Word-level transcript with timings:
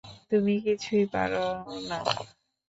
তুমি 0.29 0.53
কিছুই 0.65 1.03
পারোনা। 1.13 1.97